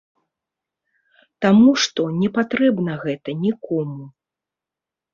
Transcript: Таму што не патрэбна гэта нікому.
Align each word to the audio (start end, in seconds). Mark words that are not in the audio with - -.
Таму 1.47 1.69
што 1.85 2.01
не 2.23 2.33
патрэбна 2.41 2.99
гэта 3.07 3.39
нікому. 3.47 4.03